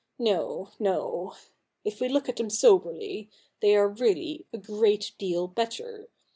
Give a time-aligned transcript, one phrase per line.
[0.17, 1.35] No— no.
[1.85, 6.09] If we look at them soberly, they are really a great deal better.